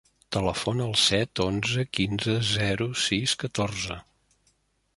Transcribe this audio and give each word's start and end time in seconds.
Telefona 0.35 0.85
al 0.89 0.95
set, 1.01 1.41
onze, 1.45 1.85
quinze, 1.97 2.35
zero, 2.55 2.89
sis, 3.05 3.35
catorze. 3.45 3.99